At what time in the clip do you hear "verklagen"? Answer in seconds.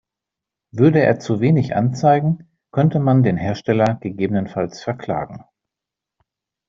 4.81-5.43